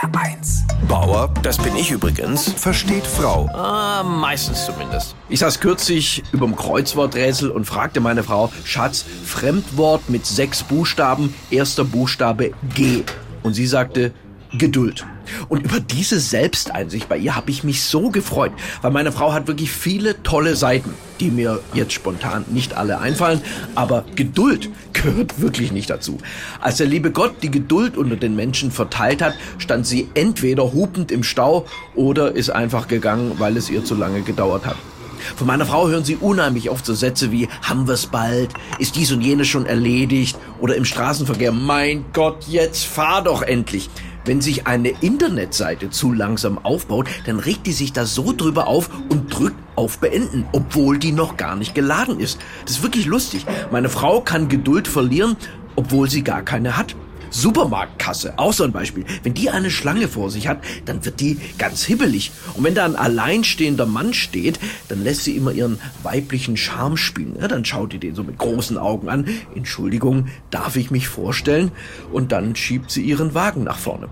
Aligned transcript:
HR1. 0.00 0.62
Bauer 0.88 1.32
Das 1.42 1.58
bin 1.58 1.76
ich 1.76 1.90
übrigens. 1.90 2.52
versteht 2.52 3.06
Frau. 3.06 3.46
Ah, 3.52 4.02
meistens 4.02 4.64
zumindest. 4.64 5.14
Ich 5.28 5.40
saß 5.40 5.60
kürzlich 5.60 6.22
überm 6.32 6.56
Kreuzworträtsel 6.56 7.50
und 7.50 7.66
fragte 7.66 8.00
meine 8.00 8.22
Frau, 8.22 8.50
Schatz, 8.64 9.04
Fremdwort 9.24 10.08
mit 10.08 10.24
sechs 10.24 10.62
Buchstaben, 10.62 11.34
erster 11.50 11.84
Buchstabe 11.84 12.52
G. 12.74 13.02
Und 13.42 13.52
sie 13.52 13.66
sagte, 13.66 14.12
Geduld. 14.52 15.06
Und 15.48 15.62
über 15.64 15.80
diese 15.80 16.18
Selbsteinsicht 16.18 17.08
bei 17.08 17.16
ihr 17.16 17.36
habe 17.36 17.50
ich 17.50 17.62
mich 17.62 17.84
so 17.84 18.10
gefreut, 18.10 18.52
weil 18.82 18.90
meine 18.90 19.12
Frau 19.12 19.32
hat 19.32 19.46
wirklich 19.46 19.70
viele 19.70 20.22
tolle 20.22 20.56
Seiten, 20.56 20.94
die 21.20 21.30
mir 21.30 21.60
jetzt 21.72 21.92
spontan 21.92 22.44
nicht 22.48 22.76
alle 22.76 22.98
einfallen, 22.98 23.40
aber 23.74 24.04
Geduld 24.16 24.70
gehört 24.92 25.40
wirklich 25.40 25.70
nicht 25.70 25.90
dazu. 25.90 26.18
Als 26.60 26.78
der 26.78 26.86
liebe 26.86 27.12
Gott 27.12 27.42
die 27.42 27.50
Geduld 27.50 27.96
unter 27.96 28.16
den 28.16 28.34
Menschen 28.34 28.70
verteilt 28.72 29.22
hat, 29.22 29.34
stand 29.58 29.86
sie 29.86 30.08
entweder 30.14 30.72
hupend 30.72 31.12
im 31.12 31.22
Stau 31.22 31.66
oder 31.94 32.32
ist 32.32 32.50
einfach 32.50 32.88
gegangen, 32.88 33.34
weil 33.38 33.56
es 33.56 33.70
ihr 33.70 33.84
zu 33.84 33.94
lange 33.94 34.22
gedauert 34.22 34.66
hat. 34.66 34.76
Von 35.36 35.46
meiner 35.46 35.66
Frau 35.66 35.88
hören 35.88 36.04
Sie 36.04 36.16
unheimlich 36.16 36.70
oft 36.70 36.86
so 36.86 36.94
Sätze 36.94 37.30
wie, 37.30 37.48
haben 37.62 37.86
wir's 37.86 38.06
bald? 38.06 38.50
Ist 38.78 38.96
dies 38.96 39.12
und 39.12 39.20
jenes 39.20 39.48
schon 39.48 39.66
erledigt? 39.66 40.38
Oder 40.60 40.76
im 40.76 40.84
Straßenverkehr, 40.84 41.52
mein 41.52 42.06
Gott, 42.12 42.44
jetzt 42.48 42.86
fahr 42.86 43.22
doch 43.22 43.42
endlich. 43.42 43.90
Wenn 44.24 44.40
sich 44.40 44.66
eine 44.66 44.90
Internetseite 45.00 45.90
zu 45.90 46.12
langsam 46.12 46.58
aufbaut, 46.58 47.08
dann 47.26 47.40
regt 47.40 47.66
die 47.66 47.72
sich 47.72 47.92
da 47.92 48.04
so 48.04 48.32
drüber 48.32 48.66
auf 48.66 48.90
und 49.08 49.32
drückt 49.32 49.56
auf 49.76 49.98
Beenden, 49.98 50.46
obwohl 50.52 50.98
die 50.98 51.12
noch 51.12 51.36
gar 51.36 51.56
nicht 51.56 51.74
geladen 51.74 52.20
ist. 52.20 52.38
Das 52.64 52.76
ist 52.76 52.82
wirklich 52.82 53.06
lustig. 53.06 53.46
Meine 53.70 53.88
Frau 53.88 54.20
kann 54.20 54.48
Geduld 54.48 54.88
verlieren, 54.88 55.36
obwohl 55.76 56.10
sie 56.10 56.22
gar 56.22 56.42
keine 56.42 56.76
hat. 56.76 56.94
Supermarktkasse, 57.30 58.34
auch 58.38 58.52
so 58.52 58.64
ein 58.64 58.72
Beispiel. 58.72 59.04
Wenn 59.22 59.34
die 59.34 59.50
eine 59.50 59.70
Schlange 59.70 60.08
vor 60.08 60.30
sich 60.30 60.48
hat, 60.48 60.62
dann 60.84 61.04
wird 61.04 61.20
die 61.20 61.38
ganz 61.58 61.84
hibbelig. 61.84 62.32
Und 62.54 62.64
wenn 62.64 62.74
da 62.74 62.84
ein 62.84 62.96
alleinstehender 62.96 63.86
Mann 63.86 64.14
steht, 64.14 64.58
dann 64.88 65.02
lässt 65.04 65.24
sie 65.24 65.36
immer 65.36 65.52
ihren 65.52 65.78
weiblichen 66.02 66.56
Charme 66.56 66.96
spielen. 66.96 67.36
Ja, 67.40 67.48
dann 67.48 67.64
schaut 67.64 67.92
die 67.92 67.98
den 67.98 68.14
so 68.14 68.22
mit 68.22 68.38
großen 68.38 68.78
Augen 68.78 69.08
an. 69.08 69.26
Entschuldigung, 69.54 70.28
darf 70.50 70.76
ich 70.76 70.90
mich 70.90 71.08
vorstellen? 71.08 71.70
Und 72.12 72.32
dann 72.32 72.56
schiebt 72.56 72.90
sie 72.90 73.02
ihren 73.02 73.34
Wagen 73.34 73.64
nach 73.64 73.78
vorne. 73.78 74.08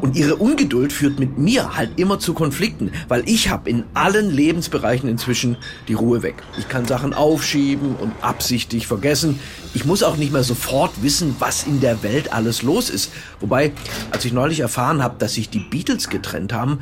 Und 0.00 0.16
ihre 0.16 0.36
Ungeduld 0.36 0.92
führt 0.92 1.18
mit 1.18 1.38
mir 1.38 1.76
halt 1.76 1.98
immer 1.98 2.18
zu 2.18 2.34
Konflikten, 2.34 2.92
weil 3.08 3.28
ich 3.28 3.50
habe 3.50 3.68
in 3.70 3.84
allen 3.94 4.30
Lebensbereichen 4.30 5.08
inzwischen 5.08 5.56
die 5.88 5.94
Ruhe 5.94 6.22
weg. 6.22 6.36
Ich 6.58 6.68
kann 6.68 6.86
Sachen 6.86 7.14
aufschieben 7.14 7.96
und 7.96 8.12
absichtlich 8.20 8.86
vergessen. 8.86 9.38
Ich 9.72 9.84
muss 9.84 10.02
auch 10.02 10.16
nicht 10.16 10.32
mehr 10.32 10.42
sofort 10.42 11.02
wissen, 11.02 11.36
was 11.38 11.64
in 11.64 11.80
der 11.80 12.02
Welt 12.02 12.32
alles 12.32 12.62
los 12.62 12.90
ist. 12.90 13.12
Wobei, 13.38 13.72
als 14.10 14.24
ich 14.24 14.32
neulich 14.32 14.60
erfahren 14.60 15.02
habe, 15.02 15.16
dass 15.18 15.34
sich 15.34 15.48
die 15.48 15.60
Beatles 15.60 16.08
getrennt 16.08 16.52
haben, 16.52 16.80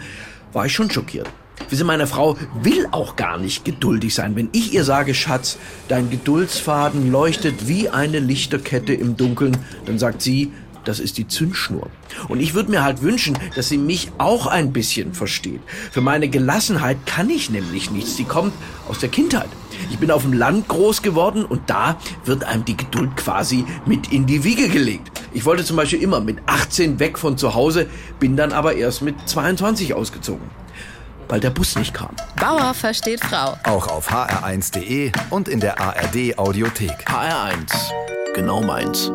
war 0.55 0.65
ich 0.65 0.73
schon 0.73 0.91
schockiert. 0.91 1.29
Wissen, 1.69 1.87
meine 1.87 2.07
Frau 2.07 2.39
will 2.63 2.89
auch 2.93 3.17
gar 3.17 3.37
nicht 3.37 3.65
geduldig 3.65 4.15
sein. 4.15 4.37
Wenn 4.37 4.49
ich 4.53 4.73
ihr 4.73 4.85
sage, 4.85 5.15
Schatz, 5.15 5.59
dein 5.89 6.09
Geduldsfaden 6.09 7.13
leuchtet 7.13 7.69
wie 7.69 7.91
eine 7.91 8.21
Lichterkette 8.21 8.95
im 8.95 9.19
Dunkeln, 9.19 9.57
dann 9.85 9.99
sagt 9.99 10.23
sie, 10.23 10.51
das 10.85 11.01
ist 11.01 11.19
die 11.19 11.29
Zündschnur. 11.29 11.89
Und 12.29 12.41
ich 12.41 12.55
würde 12.55 12.71
mir 12.71 12.83
halt 12.83 13.03
wünschen, 13.03 13.39
dass 13.55 13.69
sie 13.69 13.79
mich 13.79 14.11
auch 14.19 14.47
ein 14.47 14.73
bisschen 14.73 15.15
versteht. 15.15 15.61
Für 15.91 16.01
meine 16.01 16.29
Gelassenheit 16.29 16.99
kann 17.07 17.31
ich 17.31 17.51
nämlich 17.51 17.91
nichts. 17.91 18.17
Die 18.17 18.25
kommt 18.25 18.53
aus 18.89 18.99
der 18.99 19.09
Kindheit. 19.09 19.49
Ich 19.91 19.99
bin 19.99 20.11
auf 20.11 20.23
dem 20.23 20.33
Land 20.33 20.69
groß 20.69 21.03
geworden 21.03 21.45
und 21.45 21.69
da 21.71 21.99
wird 22.25 22.45
einem 22.45 22.65
die 22.65 22.77
Geduld 22.77 23.17
quasi 23.17 23.65
mit 23.87 24.13
in 24.13 24.27
die 24.27 24.45
Wiege 24.45 24.69
gelegt. 24.69 25.11
Ich 25.33 25.45
wollte 25.45 25.65
zum 25.65 25.77
Beispiel 25.77 26.03
immer 26.03 26.21
mit 26.21 26.39
18 26.47 26.99
weg 26.99 27.19
von 27.19 27.39
zu 27.39 27.55
Hause, 27.55 27.87
bin 28.19 28.37
dann 28.37 28.53
aber 28.53 28.75
erst 28.75 29.03
mit 29.03 29.17
22 29.29 29.95
ausgezogen, 29.95 30.51
weil 31.29 31.41
der 31.41 31.51
Bus 31.51 31.77
nicht 31.77 31.95
kam. 31.95 32.17
Bauer 32.41 32.75
versteht 32.75 33.21
Frau. 33.21 33.57
Auch 33.65 33.87
auf 33.89 34.11
hr1.de 34.11 35.13
und 35.31 35.49
in 35.49 35.61
der 35.61 35.81
ARD 35.81 36.39
Audiothek. 36.39 37.07
HR1. 37.07 37.93
Genau 38.35 38.63
meins. 38.63 39.11